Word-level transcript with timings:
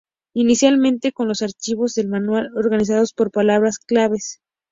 Inicialmente, 0.33 1.11
con 1.11 1.27
los 1.27 1.43
archivos 1.43 1.93
del 1.93 2.07
manual 2.07 2.49
organizados 2.57 3.13
por 3.13 3.29
palabras 3.29 3.77
claves. 3.77 4.41